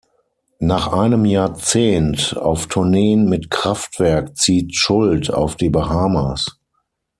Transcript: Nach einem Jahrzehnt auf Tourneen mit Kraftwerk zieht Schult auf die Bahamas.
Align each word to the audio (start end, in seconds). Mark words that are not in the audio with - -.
Nach 0.57 0.87
einem 0.93 1.25
Jahrzehnt 1.25 2.35
auf 2.35 2.65
Tourneen 2.65 3.29
mit 3.29 3.51
Kraftwerk 3.51 4.35
zieht 4.35 4.75
Schult 4.75 5.31
auf 5.31 5.57
die 5.57 5.69
Bahamas. 5.69 6.57